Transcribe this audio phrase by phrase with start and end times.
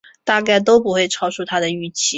[0.23, 2.01] 大概都不会超出他的预期